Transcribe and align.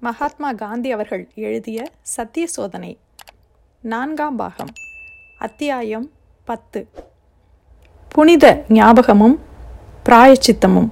மகாத்மா 0.00 0.52
காந்தி 0.52 0.92
அவர்கள் 0.92 1.28
எழுதிய 1.34 1.84
சத்திய 2.02 2.46
சோதனை 2.46 2.98
நான்காம் 3.80 4.36
பாகம் 4.36 4.70
அத்தியாயம் 5.38 6.10
பத்து. 6.44 6.86
புனித 8.08 8.64
ஞாபகமும் 8.68 9.38
பிராயச்சித்தமும். 10.04 10.88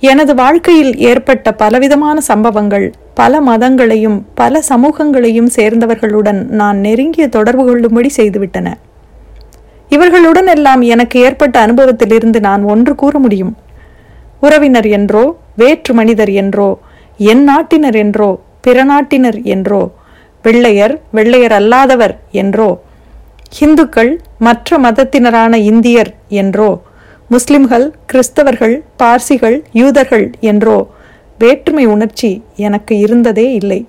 எனது 0.00 0.34
வாழ்க்கையில் 0.34 0.96
ஏற்பட்ட 0.96 1.52
பலவிதமான 1.52 2.20
சம்பவங்கள் 2.20 2.92
பல 3.14 3.40
மதங்களையும் 3.40 4.22
பல 4.34 4.62
சமூகங்களையும் 4.68 5.50
சேர்ந்தவர்களுடன் 5.56 6.44
நான் 6.46 6.78
நெருங்கிய 6.78 7.28
தொடர்பு 7.28 7.64
கொள்ளும்படி 7.64 8.12
செய்துவிட்டன. 8.16 8.74
இவர்களுடன் 9.88 10.46
எல்லாம் 10.46 10.80
எனக்கு 10.80 11.20
ஏற்பட்ட 11.20 11.66
அனுபவத்திலிருந்து 11.66 12.40
நான் 12.40 12.62
ஒன்று 12.62 12.94
கூற 12.94 13.18
முடியும். 13.18 13.56
உறவினர் 14.40 14.86
என்றோ 14.86 15.36
வேற்று 15.56 15.94
மனிதர் 15.94 16.28
என்றோ 16.28 16.78
என் 17.30 17.42
நாட்டினர் 17.44 17.96
என்றோ 18.04 18.30
பிற 18.60 18.84
நாட்டினர் 18.84 19.38
என்றோ 19.54 19.82
வெள்ளையர் 20.44 20.94
வெள்ளையர் 21.10 21.54
அல்லாதவர் 21.58 22.14
என்றோ 22.42 22.70
ஹிந்துக்கள் 23.58 24.12
மற்ற 24.38 24.78
மதத்தினரான 24.78 25.54
இந்தியர் 25.70 26.10
என்றோ 26.40 26.70
முஸ்லிம்கள் 27.28 27.86
கிறிஸ்தவர்கள் 28.12 28.74
பார்சிகள் 29.02 29.58
யூதர்கள் 29.72 30.26
என்றோ 30.50 30.78
வேற்றுமை 31.38 31.84
உணர்ச்சி 31.86 32.30
எனக்கு 32.66 32.94
இருந்ததே 32.98 33.46
இல்லை. 33.52 33.80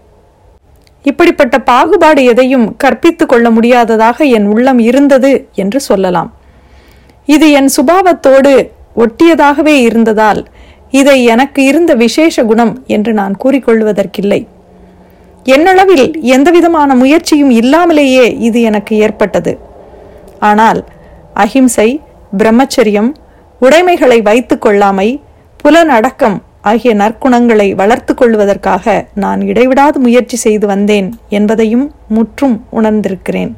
இப்படிப்பட்ட 1.05 1.55
பாகுபாடு 1.69 2.21
எதையும் 2.23 2.67
கற்பித்து 2.77 3.25
கொள்ள 3.25 3.47
முடியாததாக 3.49 4.25
என் 4.38 4.47
உள்ளம் 4.53 4.79
இருந்தது 4.89 5.31
என்று 5.53 5.79
சொல்லலாம். 5.79 6.29
இது 7.27 7.47
என் 7.52 7.69
சுபாவத்தோடு 7.77 8.53
ஒட்டியதாகவே 9.03 9.75
இருந்ததால் 9.88 10.41
இதை 10.99 11.17
எனக்கு 11.33 11.61
இருந்த 11.70 11.91
விசேஷ 12.03 12.45
குணம் 12.49 12.73
என்று 12.95 13.11
நான் 13.20 13.35
கூறிக்கொள்வதற்கில்லை. 13.43 14.41
என்னளவில் 15.55 16.07
எந்தவிதமான 16.35 16.89
முயற்சியும் 17.02 17.53
இல்லாமலேயே 17.61 18.25
இது 18.47 18.59
எனக்கு 18.69 18.94
ஏற்பட்டது. 19.05 19.53
ஆனால் 20.49 20.80
அஹிம்சை 21.44 21.89
பிரம்மச்சரியம் 22.39 23.11
உடைமைகளை 23.61 24.19
வைத்து 24.30 24.55
கொள்ளாமை 24.66 25.09
புலனடக்கம் 25.64 26.38
ஆகிய 26.71 26.91
நற்குணங்களை 27.02 27.67
வளர்த்து 27.81 28.14
கொள்வதற்காக 28.14 28.94
நான் 29.23 29.41
இடைவிடாது 29.49 29.97
முயற்சி 30.05 30.38
செய்து 30.45 30.66
வந்தேன் 30.71 31.09
என்பதையும் 31.38 31.86
முற்றும் 32.16 32.55
உணர்ந்திருக்கிறேன். 32.80 33.52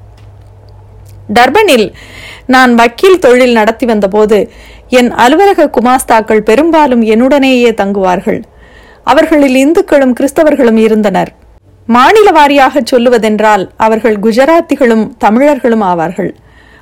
டர்பனில் 1.34 1.94
நான் 2.48 2.76
வக்கீல் 2.76 3.20
தொழில் 3.20 3.52
நடத்தி 3.52 3.86
வந்தபோது 3.86 4.52
என் 4.90 5.12
அலுவலக 5.12 5.70
குமாஸ்தாக்கள் 5.78 6.40
பெரும்பாலும் 6.40 7.02
என்னுடனேயே 7.02 7.72
தங்குவார்கள். 7.81 8.44
அவர்களில் 9.04 9.56
இந்துக்களும் 9.56 10.14
கிறிஸ்தவர்களும் 10.20 10.76
இருந்தனர். 10.76 11.31
மாநில 11.88 12.31
வாரியாக 12.31 12.81
சொல்லுவதென்றால் 12.92 13.70
அவர்கள் 13.78 14.18
குஜராத்திகளும் 14.20 15.12
தமிழர்களும் 15.18 15.81
ஆவார்கள். 15.81 16.31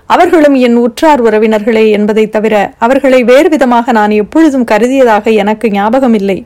அவர்களும் 0.06 0.56
என் 0.56 0.76
உற்றார் 0.76 1.24
உறவினர்களே 1.24 1.92
என்பதை 1.92 2.30
தவிர 2.30 2.74
அவர்களை 2.78 3.24
வேறு 3.24 3.50
விதமாக 3.50 3.92
நான் 3.92 4.12
எப்பொழுதும் 4.12 4.66
கருதியதாக 4.72 5.34
எனக்கு 5.34 5.72
ஞாபகம் 5.72 6.14
இல்லை 6.14 6.46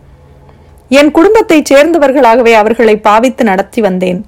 என் 0.89 1.11
குடும்பத்தைச் 1.11 1.73
சேர்ந்தவர்களாகவே 1.73 2.53
அவர்களை 2.53 2.97
பாவித்து 2.97 3.43
நடத்தி 3.43 3.81
வந்தேன். 3.81 4.25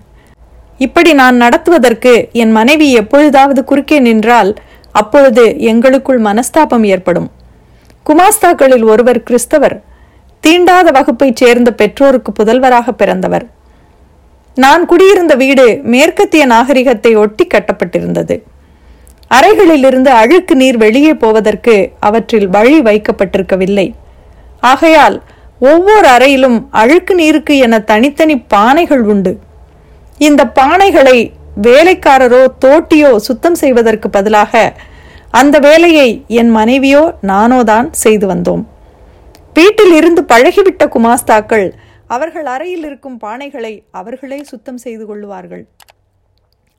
இப்படி 0.86 1.14
நான் 1.14 1.36
நடத்துவதற்கு 1.36 2.30
என் 2.32 2.52
மனைவி 2.52 2.88
எப்பொழுதாவது 2.92 3.64
குறுக்கே 3.64 4.00
நின்றால் 4.00 4.52
அப்பொழுது 4.92 5.44
எங்களுக்குள் 5.60 6.22
மனஸ்தாபம் 6.22 6.86
ஏற்படும். 6.86 7.32
குமாஸ்தாக்களில் 8.06 8.86
ஒருவர் 8.86 9.24
கிறிஸ்தவர் 9.24 9.76
தீண்டாத 10.44 10.88
வகுப்பைச் 10.92 11.40
சேர்ந்த 11.42 11.74
பெற்றோருக்கு 11.74 12.32
புதல்வராக 12.32 12.92
பிறந்தவர். 12.92 13.46
நான் 14.56 14.86
குடியிருந்த 14.86 15.36
வீடு 15.36 15.80
மேற்கத்திய 15.84 16.46
நாகரிகத்தை 16.46 17.16
ஒட்டி 17.16 17.48
கட்டப்பட்டிருந்தது. 17.54 18.38
அறைகளிலிருந்து 19.32 20.12
அழுக்கு 20.22 20.56
நீர் 20.56 20.78
வெளியே 20.78 21.14
போவதற்கு 21.14 21.76
அவற்றில் 22.00 22.48
வழி 22.48 22.80
வைக்கப்பட்டிருக்கவில்லை. 22.82 23.88
ஆகையால் 24.60 25.18
ஒவ்வொரு 25.60 26.08
அறையிலும் 26.08 26.68
அழுக்கு 26.72 27.16
நீருக்கு 27.16 27.58
என 27.58 27.80
தனித்தனி 27.80 28.38
பானைகள் 28.54 29.04
உண்டு. 29.14 29.34
இந்த 30.28 30.42
பானைகளை 30.60 31.18
வேலைக்காரரோ 31.66 32.42
தோட்டியோ 32.64 33.12
சுத்தம் 33.28 33.58
செய்வதற்கு 33.62 34.08
பதிலாக 34.16 34.62
அந்த 35.40 35.56
வேலையை 35.66 36.10
என் 36.42 36.52
மனைவியோ 36.58 37.04
நானோ 37.30 37.60
தான் 37.72 37.88
செய்து 38.04 38.26
வந்தோம். 38.32 38.64
வீட்டில் 39.58 39.94
இருந்து 40.00 40.22
பழகிவிட்ட 40.32 40.84
குமாஸ்தாக்கள் 40.96 41.68
அவர்கள் 42.16 42.48
அறையில் 42.54 42.86
இருக்கும் 42.90 43.18
பானைகளை 43.26 43.74
அவர்களே 44.00 44.40
சுத்தம் 44.52 44.80
செய்து 44.86 45.04
கொள்வார்கள் 45.10 45.64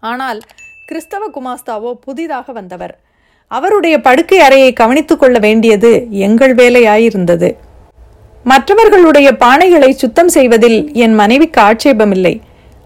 ஆனால் 0.03 0.41
கிறிஸ்தவ 0.89 1.23
குமாஸ்தாவோ 1.37 1.91
புதிதாக 2.07 2.53
வந்தவர். 2.59 2.95
அவருடைய 3.51 3.97
படுக்கை 4.07 4.39
அறையை 4.47 4.71
கவனித்துக் 4.81 5.21
கொள்ள 5.23 5.37
வேண்டியது 5.47 5.91
எங்கள் 6.27 6.55
வேலையாயிருந்தது. 6.61 7.51
மற்றவர்களுடைய 8.45 9.29
பானைகளை 9.45 9.91
சுத்தம் 10.03 10.33
செய்வதில் 10.37 10.79
என் 11.05 11.15
மனைவிக்கு 11.23 11.61
ஆட்சேபமில்லை. 11.69 12.35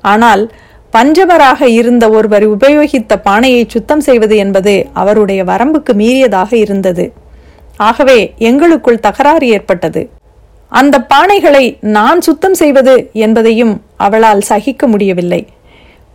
ஆனால் 0.05 0.53
பஞ்சவராக 0.93 1.63
இருந்த 1.63 2.11
ஒருவர் 2.11 2.45
உபயோகித்த 2.49 3.17
பானையை 3.23 3.65
சுத்தம் 3.69 4.01
செய்வது 4.01 4.37
என்பது 4.37 4.87
அவருடைய 4.93 5.45
வரம்புக்கு 5.45 5.93
மீறியதாக 5.93 6.55
இருந்தது. 6.55 7.13
ஆகவே 7.77 8.35
எங்களுக்குள் 8.39 9.05
தகராறு 9.07 9.49
ஏற்பட்டது. 9.49 10.11
அந்த 10.69 11.07
பானைகளை 11.15 11.77
நான் 11.81 12.21
சுத்தம் 12.21 12.55
செய்வது 12.55 13.11
என்பதையும் 13.13 13.83
அவளால் 13.97 14.41
சகிக்க 14.41 14.87
முடியவில்லை. 14.87 15.47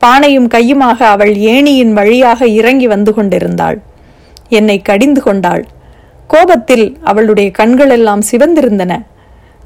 பானையும் 0.06 0.48
கையுமாக 0.56 1.04
அவள் 1.04 1.34
ஏணியின் 1.36 1.94
வழியாக 1.94 2.48
இறங்கி 2.48 2.88
வந்து 2.88 3.14
கொண்டிருந்தாள். 3.14 3.78
என்னை 4.50 4.82
கடிந்து 4.82 5.22
கொண்டாள். 5.22 5.68
கோபத்தில் 6.28 6.98
அவளுடைய 7.04 7.52
கண்களெல்லாம் 7.58 8.22
சிவந்திருந்தன. 8.32 9.02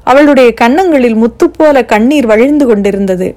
அவளுடைய 0.04 0.52
கன்னங்களில் 0.52 1.16
முத்துப்போல 1.16 1.72
போல 1.72 1.84
கண்ணீர் 1.84 2.26
வழிந்து 2.26 2.66
கொண்டிருந்தது. 2.66 3.28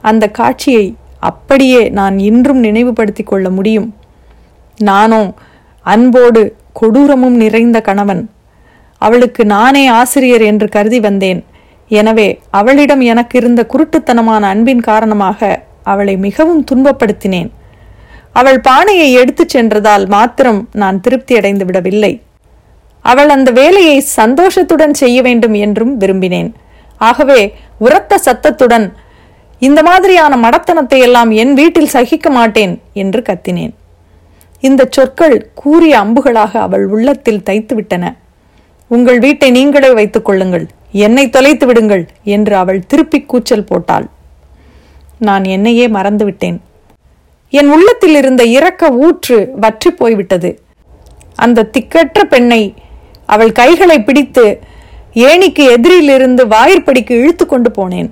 அந்த 0.00 0.28
காட்சியை 0.28 0.96
அப்படியே 1.18 1.88
நான் 1.88 2.18
இன்றும் 2.18 2.58
நினைவுபடுத்திக் 2.58 3.26
கொள்ள 3.26 3.50
முடியும். 3.50 3.94
நானோ 4.78 5.32
அன்போடு 5.82 6.56
கொடூரமும் 6.80 7.36
நிறைந்த 7.44 7.80
கணவன். 7.80 8.30
அவளுக்கு 8.98 9.44
நானே 9.44 9.86
ஆசிரியர் 9.86 10.40
என்று 10.40 10.68
கருதி 10.68 11.00
வந்தேன். 11.00 11.44
எனவே 11.88 12.40
அவளிடம் 12.50 13.00
எனக்கு 13.00 13.38
இருந்த 13.38 13.66
குருட்டுத்தனமான 13.72 14.40
அன்பின் 14.40 14.80
காரணமாக 14.80 15.64
அவளை 15.82 16.16
மிகவும் 16.16 16.64
துன்பப்படுத்தினேன். 16.70 17.50
அவள் 18.32 18.60
பானையை 18.60 19.12
எடுத்துச் 19.12 19.48
சென்றதால் 19.48 20.06
மாத்திரம் 20.06 20.68
நான் 20.72 21.00
திருப்தி 21.00 21.36
அடைந்து 21.36 21.64
விடவில்லை. 21.64 22.22
அவள் 23.00 23.28
அந்த 23.28 23.50
வேலையை 23.50 24.00
சந்தோஷத்துடன் 24.00 24.94
செய்ய 24.94 25.22
வேண்டும் 25.22 25.54
என்றும் 25.54 26.00
விரும்பினேன். 26.00 26.50
ஆகவே 26.98 27.54
உரத்த 27.78 28.18
சத்தத்துடன் 28.18 28.92
இந்த 29.66 29.80
மாதிரியான 29.88 30.34
மடத்தனத்தை 30.44 30.98
எல்லாம் 31.06 31.30
என் 31.42 31.54
வீட்டில் 31.60 31.92
சகிக்க 31.94 32.28
மாட்டேன் 32.36 32.74
என்று 33.02 33.20
கத்தினேன். 33.28 33.72
இந்த 34.68 34.82
சொற்கள் 34.96 35.34
கூறிய 35.60 35.94
அம்புகளாக 36.04 36.52
அவள் 36.66 36.84
உள்ளத்தில் 36.94 37.44
தைத்துவிட்டன. 37.48 38.04
உங்கள் 38.90 39.18
வீட்டை 39.24 39.48
நீங்களே 39.56 39.90
வைத்துக் 39.98 40.26
கொள்ளுங்கள் 40.28 40.64
என்னை 41.04 41.24
தொலைத்து 41.34 41.66
விடுங்கள் 41.68 42.04
என்று 42.34 42.54
அவள் 42.62 42.80
திருப்பி 42.90 43.18
கூச்சல் 43.30 43.68
போட்டாள். 43.70 44.06
நான் 45.28 45.44
என்னையே 45.56 45.86
மறந்துவிட்டேன். 45.96 46.58
என் 47.52 47.70
உள்ளத்தில் 47.74 48.16
இருந்த 48.20 48.42
இரக்க 48.56 48.92
ஊற்று 49.06 49.38
வற்றி 49.62 49.90
போய்விட்டது. 50.00 50.50
அந்த 51.44 51.68
திக்கற்ற 51.74 52.20
பெண்ணை 52.32 52.62
அவள் 53.34 53.52
கைகளை 53.60 53.98
பிடித்து 54.08 54.46
ஏணிக்கு 55.28 55.64
எதிரிலிருந்து 55.76 56.42
வாயிற்படிக்கு 56.54 57.14
இழுத்து 57.22 57.46
கொண்டு 57.46 57.70
போனேன். 57.78 58.10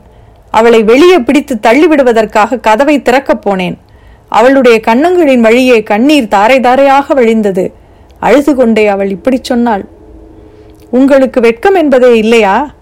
அவளை 0.50 0.82
வெளியே 0.82 1.18
பிடித்து 1.18 1.54
தள்ளிவிடுவதற்காக 1.62 2.60
கதவை 2.60 3.02
திறக்கப் 3.02 3.42
போனேன். 3.44 3.76
அவளுடைய 4.28 4.80
கண்ணங்களின் 4.86 5.40
வழியே 5.40 5.82
கண்ணீர் 5.82 6.28
தாரை 6.28 6.60
தாரையாக 6.60 7.14
வழிந்தது. 7.14 7.72
அழுது 8.20 8.54
கொண்டே 8.54 8.86
அவள் 8.86 9.10
இப்படி 9.10 9.38
சொன்னாள். 9.42 9.84
உங்களுக்கு 10.90 11.40
வெட்கம் 11.40 11.74
என்பதே 11.74 12.16
இல்லையா? 12.16 12.74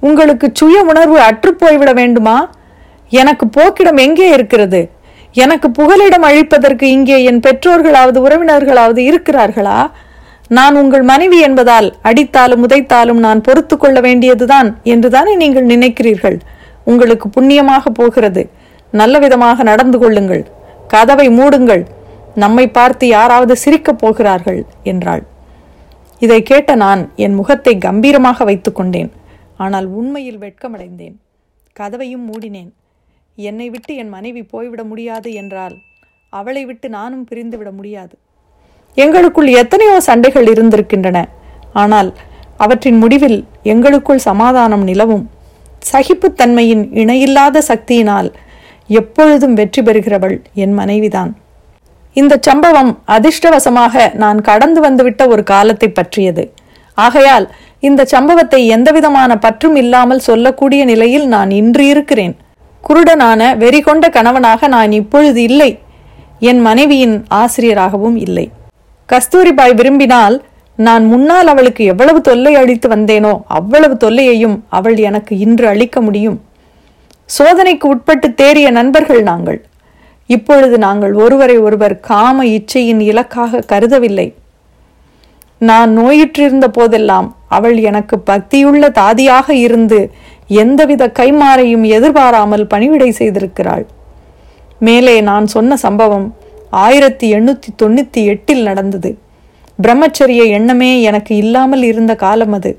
உங்களுக்கு 0.00 0.50
சுய 0.52 0.80
உணர்வு 0.80 1.18
அற்றுப்போய்விட 1.20 1.94
வேண்டுமா? 1.94 2.50
எனக்கு 3.08 3.46
போக்கிடம் 3.56 4.00
எங்கே 4.00 4.28
இருக்கிறது? 4.28 4.90
எனக்கு 5.32 5.70
புகலிடம் 5.70 6.22
அழிப்பதற்கு 6.22 6.82
இங்கே 6.82 7.24
என் 7.24 7.40
பெற்றோர்களாவது 7.40 8.18
உறவினர்களாவது 8.26 9.00
இருக்கிறார்களா? 9.10 9.90
நான் 10.48 10.74
உங்கள் 10.76 11.02
மனைவி 11.02 11.40
என்பதால் 11.40 11.94
அடித்தாலும் 12.02 12.64
உதைத்தாலும் 12.66 13.20
நான் 13.26 13.40
பொறுத்து 13.40 13.76
கொள்ள 13.76 14.00
வேண்டியதுதான் 14.00 14.80
என்றுதானே 14.82 15.34
நீங்கள் 15.36 15.66
நினைக்கிறீர்கள்? 15.66 16.36
உங்களுக்கு 16.90 17.26
புண்ணியமாக 17.28 17.90
போகிறது. 17.98 18.42
நல்ல 18.92 19.18
விதமாக 19.24 19.62
நடந்து 19.70 19.98
கொள்ளுங்கள். 19.98 20.42
கதவை 20.92 21.26
மூடுங்கள். 21.38 21.84
நம்மை 22.42 22.64
பார்த்து 22.78 23.04
யாராவது 23.08 23.54
சிரிக்கப் 23.62 24.00
போகிறார்கள் 24.02 24.60
என்றாள். 24.92 25.22
இதை 26.24 26.38
கேட்ட 26.50 26.74
நான் 26.84 27.02
என் 27.24 27.36
முகத்தை 27.40 27.74
கம்பீரமாக 27.78 28.44
வைத்துக்கொண்டேன் 28.50 29.10
ஆனால் 29.64 29.86
உண்மையில் 29.98 30.40
வெட்கமடைந்தேன். 30.44 31.16
கதவையும் 31.76 32.24
மூடினேன். 32.30 32.70
என்னை 33.38 33.66
விட்டு 33.70 33.92
என் 34.02 34.12
மனைவி 34.16 34.42
போய்விட 34.52 34.82
முடியாது 34.90 35.30
என்றால் 35.42 35.74
அவளை 36.32 36.62
விட்டு 36.68 36.86
நானும் 36.88 37.24
பிரிந்துவிட 37.30 37.70
முடியாது. 37.78 38.14
எங்களுக்குள் 38.96 39.48
எத்தனையோ 39.60 39.96
சண்டைகள் 40.08 40.50
இருந்திருக்கின்றன. 40.52 41.18
ஆனால் 41.82 42.10
அவற்றின் 42.64 42.98
முடிவில் 43.02 43.38
எங்களுக்குள் 43.72 44.26
சமாதானம் 44.28 44.84
நிலவும். 44.90 45.24
சகிப்புத்தன்மையின் 45.92 46.84
இணையில்லாத 47.02 47.62
சக்தியினால் 47.70 48.28
எப்பொழுதும் 48.90 49.54
வெற்றி 49.58 49.82
பெறுகிறவள் 49.82 50.36
என் 50.62 50.74
மனைவிதான். 50.80 51.32
இந்த 52.16 52.34
சம்பவம் 52.48 52.90
அதிர்ஷ்டவசமாக 53.16 53.94
நான் 54.22 54.40
கடந்து 54.48 54.80
வந்துவிட்ட 54.86 55.22
ஒரு 55.34 55.42
காலத்தை 55.52 55.88
பற்றியது. 55.88 56.44
ஆகையால் 56.98 57.46
இந்த 57.88 58.02
சம்பவத்தை 58.14 58.60
எந்தவிதமான 58.74 59.30
பற்றும் 59.44 59.76
இல்லாமல் 59.82 60.26
சொல்லக்கூடிய 60.28 60.82
நிலையில் 60.90 61.26
நான் 61.34 61.50
இன்று 61.60 61.84
இருக்கிறேன். 61.92 62.34
குருடனான 62.84 63.40
வெறி 63.62 63.80
கொண்ட 63.80 64.04
கணவனாக 64.08 64.68
நான் 64.76 64.92
இப்பொழுது 65.00 65.40
இல்லை. 65.48 65.70
என் 66.50 66.60
மனைவியின் 66.68 67.16
ஆசிரியராகவும் 67.42 68.16
இல்லை. 68.26 68.46
கஸ்தூரிபாய் 69.08 69.74
விரும்பினால் 69.80 70.36
நான் 70.76 71.04
முன்னால் 71.06 71.46
அவளுக்கு 71.46 71.84
எவ்வளவு 71.84 72.20
தொல்லை 72.20 72.54
அளித்து 72.54 72.88
வந்தேனோ 72.88 73.40
அவ்வளவு 73.44 73.94
தொல்லையையும் 73.94 74.60
அவள் 74.68 74.96
எனக்கு 74.96 75.38
இன்று 75.38 75.66
அளிக்க 75.68 76.00
முடியும். 76.00 76.42
சோதனைக்கு 77.26 77.86
உட்பட்டு 77.88 78.28
தேறிய 78.30 78.70
நண்பர்கள் 78.70 79.22
நாங்கள். 79.22 79.64
இப்பொழுது 80.26 80.78
நாங்கள் 80.78 81.12
ஒருவரை 81.12 81.58
ஒருவர் 81.58 82.00
காம 82.00 82.44
இச்சையின் 82.44 83.00
இலக்காக 83.00 83.62
கருதவில்லை. 83.72 84.34
நான் 85.58 85.98
நோயிற்றிருந்த 85.98 86.68
போதெல்லாம் 86.68 87.36
அவள் 87.48 87.78
எனக்கு 87.78 88.16
பக்தியுள்ள 88.26 88.90
தாதியாக 88.90 89.54
இருந்து 89.54 90.12
எந்தவித 90.46 91.06
கைமாறையும் 91.06 91.82
எதிர்பாராமல் 91.82 92.66
பணிவிடை 92.66 93.14
செய்திருக்கிறாள். 93.18 93.86
மேலே 94.78 95.20
நான் 95.20 95.46
சொன்ன 95.46 95.76
சம்பவம் 95.76 96.34
ஆயிரத்தி 96.70 97.34
எண்ணூற்றி 97.34 97.70
தொண்ணூற்றி 97.82 98.24
எட்டில் 98.24 98.62
நடந்தது. 98.62 99.18
பிரம்மச்சரிய 99.82 100.42
எண்ணமே 100.46 101.02
எனக்கு 101.02 101.36
இல்லாமல் 101.36 101.82
இருந்த 101.82 102.14
காலம் 102.14 102.52
அது. 102.52 102.78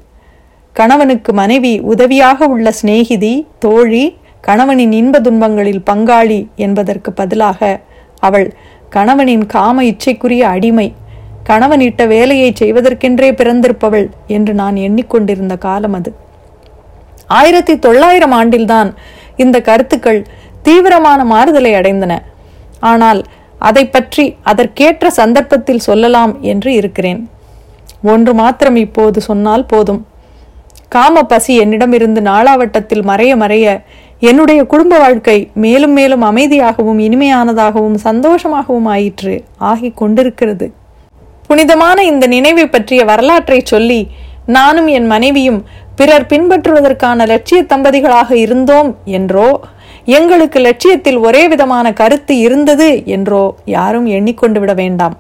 கணவனுக்கு 0.74 1.34
மனைவி 1.34 1.80
உதவியாக 1.80 2.48
உள்ள 2.48 2.72
சிநேகிதி 2.72 3.48
தோழி 3.60 4.18
கணவனின் 4.42 4.92
இன்ப 4.92 5.20
துன்பங்களில் 5.20 5.82
பங்காளி 5.92 6.48
என்பதற்கு 6.56 7.12
பதிலாக 7.12 7.82
அவள் 8.20 8.54
கணவனின் 8.90 9.46
காம 9.46 9.84
இச்சைக்குரிய 9.84 10.48
அடிமை. 10.48 10.94
கணவன் 11.44 11.80
இட்ட 11.80 12.06
வேலையை 12.06 12.54
செய்வதற்கென்றே 12.60 13.30
பிறந்திருப்பவள் 13.32 14.08
என்று 14.28 14.54
நான் 14.54 14.76
எண்ணிக்கொண்டிருந்த 14.76 15.58
காலம் 15.58 15.94
அது. 15.94 16.14
ஆயிரத்தி 17.28 17.80
தொள்ளாயிரம் 17.80 18.32
ஆண்டில்தான் 18.32 18.94
இந்த 19.38 19.62
கருத்துக்கள் 19.62 20.26
தீவிரமான 20.62 21.24
மாறுதலை 21.24 21.74
அடைந்தன. 21.74 22.14
ஆனால் 22.80 23.24
அதை 23.60 23.88
பற்றி 23.88 24.36
அதற்கேற்ற 24.44 25.10
சந்தர்ப்பத்தில் 25.10 25.80
சொல்லலாம் 25.80 26.42
என்று 26.42 26.74
இருக்கிறேன். 26.74 27.30
ஒன்று 28.04 28.34
மாத்திரம் 28.34 28.76
இப்போது 28.76 29.22
சொன்னால் 29.22 29.66
போதும். 29.66 30.06
காம 30.90 31.24
பசி 31.24 31.56
என்னிடமிருந்து 31.56 32.22
நாளாவட்டத்தில் 32.22 33.04
மறைய 33.06 33.32
மறைய 33.36 33.82
என்னுடைய 34.20 34.64
குடும்ப 34.64 34.98
வாழ்க்கை 34.98 35.52
மேலும் 35.54 35.92
மேலும் 35.92 36.22
அமைதியாகவும் 36.22 37.00
இனிமையானதாகவும் 37.00 37.98
சந்தோஷமாகவும் 38.04 38.86
ஆயிற்று 38.86 39.44
ஆகிக் 39.60 39.94
கொண்டிருக்கிறது. 39.94 40.74
புனிதமான 41.48 42.04
இந்த 42.04 42.28
நினைவை 42.28 42.68
பற்றிய 42.68 43.06
வரலாற்றை 43.06 43.62
சொல்லி 43.64 44.08
நானும் 44.46 44.88
என் 44.88 45.06
மனைவியும் 45.06 45.66
பிறர் 45.96 46.26
பின்பற்றுவதற்கான 46.26 47.26
லட்சிய 47.26 47.64
தம்பதிகளாக 47.64 48.32
இருந்தோம் 48.32 48.96
என்றோ? 49.06 49.60
எங்களுக்கு 50.06 50.60
லட்சியத்தில் 50.60 51.18
ஒரே 51.18 51.48
விதமான 51.48 51.94
கருத்து 51.94 52.38
இருந்தது 52.38 53.06
என்றோ 53.06 53.56
யாரும் 53.66 54.06
எண்ணிக்கொண்டு 54.06 54.60
விட 54.60 54.74
வேண்டாம். 54.74 55.18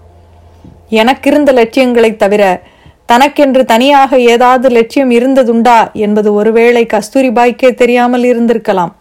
எனக்கிருந்த 0.90 1.54
லட்சியங்களைத் 1.54 2.20
தவிர 2.20 2.62
தனக்கென்று 3.06 3.66
தனியாக 3.66 4.20
ஏதாவது 4.20 4.70
லட்சியம் 4.70 5.12
இருந்ததுண்டா 5.12 5.92
என்பது 5.94 6.34
ஒருவேளை 6.34 6.86
கஸ்தூரிபாய்க்கே 6.86 7.74
தெரியாமல் 7.74 8.24
இருந்திருக்கலாம். 8.24 8.92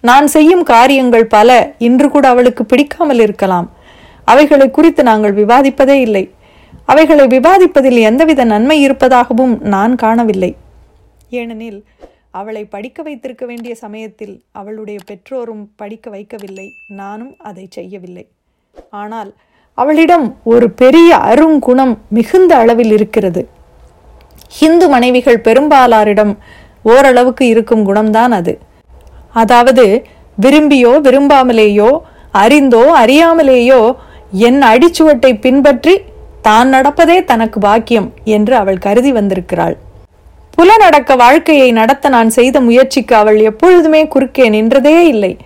நான் 0.00 0.26
செய்யும் 0.26 0.62
காரியங்கள் 0.62 1.26
பல 1.26 1.72
இன்று 1.78 2.10
கூட 2.10 2.28
அவளுக்கு 2.28 2.64
பிடிக்காமல் 2.64 3.18
இருக்கலாம். 3.18 3.70
அவைகளை 4.24 4.70
குறித்து 4.70 5.02
நாங்கள் 5.02 5.34
விவாதிப்பதே 5.34 6.00
இல்லை. 6.00 6.30
அவைகளை 6.84 7.26
விவாதிப்பதில் 7.26 7.98
எந்தவித 7.98 8.44
நன்மை 8.44 8.82
இருப்பதாகவும் 8.82 9.62
நான் 9.62 9.94
காணவில்லை. 9.94 10.56
ஏனெனில் 11.30 11.84
அவளை 12.34 12.62
படிக்க 12.74 13.02
வைத்திருக்க 13.06 13.44
வேண்டிய 13.46 13.74
சமயத்தில் 13.84 14.34
அவளுடைய 14.60 14.98
பெற்றோரும் 15.10 15.62
படிக்க 15.80 16.10
வைக்கவில்லை. 16.14 16.66
நானும் 17.00 17.34
அதை 17.48 17.64
செய்யவில்லை. 17.76 18.24
ஆனால் 19.02 19.30
அவளிடம் 19.78 20.26
ஒரு 20.52 20.66
பெரிய 20.82 21.10
அருங்குணம் 21.30 21.94
மிகுந்த 22.16 22.52
அளவில் 22.62 22.92
இருக்கிறது. 22.96 23.42
ஹிந்து 24.58 24.86
மனைவிகள் 24.94 25.44
பெரும்பாலாரிடம் 25.48 26.32
ஓரளவுக்கு 26.84 27.44
இருக்கும் 27.54 27.86
குணம்தான் 27.88 28.34
அது. 28.40 28.54
அதாவது 29.42 29.84
விரும்பியோ 30.38 30.92
விரும்பாமலேயோ 31.06 31.90
அறிந்தோ 32.42 32.84
அறியாமலேயோ 33.02 33.80
என் 34.46 34.60
அடிச்சுவட்டை 34.72 35.32
பின்பற்றி 35.44 35.94
தான் 36.46 36.68
நடப்பதே 36.74 37.18
தனக்கு 37.30 37.58
பாக்கியம் 37.66 38.08
என்று 38.36 38.54
அவள் 38.62 38.84
கருதி 38.86 39.12
வந்திருக்கிறாள். 39.18 39.76
புலனடக்க 40.58 41.16
வாழ்க்கையை 41.16 41.72
நடத்த 41.72 42.08
நான் 42.08 42.30
செய்த 42.30 42.60
முயற்சிக்கு 42.60 43.16
அவள் 43.16 43.38
எப்பொழுதுமே 43.40 44.06
குறுக்கே 44.06 44.50
நின்றதே 44.50 45.00
இல்லை. 45.00 45.36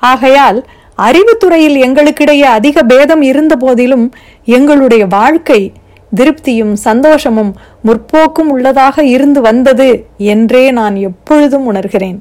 ஆகையால் 0.00 0.66
அறிவுத்துறையில் 0.98 1.78
எங்களுக்கிடையே 1.86 2.40
அதிக 2.40 2.82
பேதம் 2.82 3.22
இருந்த 3.22 3.56
போதிலும் 3.56 4.12
எங்களுடைய 4.44 5.06
வாழ்க்கை 5.06 5.72
திருப்தியும் 6.16 6.72
சந்தோஷமும் 6.72 7.56
முற்போக்கும் 7.82 8.50
உள்ளதாக 8.50 9.04
இருந்து 9.04 9.40
வந்தது 9.40 10.06
என்றே 10.16 10.70
நான் 10.70 10.96
எப்பொழுதும் 10.96 11.74
உணர்கிறேன். 11.74 12.18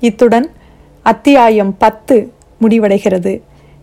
இத்துடன் 0.00 0.50
அத்தியாயம் 1.02 1.76
பத்து 1.78 2.32
முடிவடைகிறது. 2.60 3.40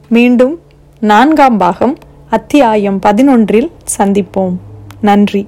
மீண்டும் 0.09 0.59
நான்காம் 0.99 1.57
பாகம் 1.57 1.97
அத்தியாயம் 2.29 2.99
பதினொன்றில் 3.05 3.71
சந்திப்போம். 3.97 4.55
நன்றி. 5.01 5.47